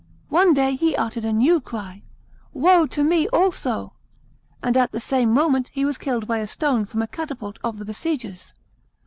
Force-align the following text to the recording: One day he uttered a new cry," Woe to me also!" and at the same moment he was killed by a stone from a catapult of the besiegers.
One 0.29 0.55
day 0.55 0.75
he 0.75 0.95
uttered 0.95 1.25
a 1.25 1.31
new 1.31 1.61
cry," 1.61 2.01
Woe 2.63 2.87
to 2.87 3.03
me 3.03 3.27
also!" 3.27 3.93
and 4.63 4.75
at 4.75 4.91
the 4.91 4.99
same 4.99 5.31
moment 5.31 5.67
he 5.71 5.85
was 5.85 5.99
killed 5.99 6.25
by 6.25 6.39
a 6.39 6.47
stone 6.47 6.85
from 6.85 7.03
a 7.03 7.07
catapult 7.07 7.59
of 7.63 7.77
the 7.77 7.85
besiegers. 7.85 8.55